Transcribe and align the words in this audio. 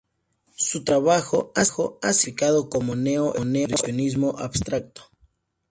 Su 0.57 0.83
trabajo 0.83 1.51
ha 1.53 1.61
sido 1.67 1.99
clasificado 1.99 2.69
como 2.71 2.95
neo-expresionismo 2.95 4.33
abstracto. 4.39 5.03